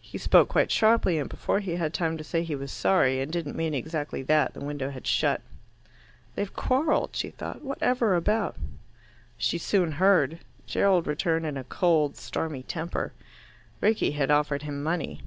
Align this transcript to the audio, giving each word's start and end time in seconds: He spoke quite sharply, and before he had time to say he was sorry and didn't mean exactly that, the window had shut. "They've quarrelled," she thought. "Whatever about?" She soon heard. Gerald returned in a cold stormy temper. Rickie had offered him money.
He 0.00 0.16
spoke 0.16 0.48
quite 0.48 0.70
sharply, 0.70 1.18
and 1.18 1.28
before 1.28 1.60
he 1.60 1.76
had 1.76 1.92
time 1.92 2.16
to 2.16 2.24
say 2.24 2.42
he 2.42 2.54
was 2.54 2.72
sorry 2.72 3.20
and 3.20 3.30
didn't 3.30 3.54
mean 3.54 3.74
exactly 3.74 4.22
that, 4.22 4.54
the 4.54 4.64
window 4.64 4.88
had 4.88 5.06
shut. 5.06 5.42
"They've 6.36 6.50
quarrelled," 6.50 7.10
she 7.12 7.28
thought. 7.28 7.62
"Whatever 7.62 8.14
about?" 8.14 8.56
She 9.36 9.58
soon 9.58 9.92
heard. 10.00 10.38
Gerald 10.64 11.06
returned 11.06 11.44
in 11.44 11.58
a 11.58 11.64
cold 11.64 12.16
stormy 12.16 12.62
temper. 12.62 13.12
Rickie 13.82 14.12
had 14.12 14.30
offered 14.30 14.62
him 14.62 14.82
money. 14.82 15.20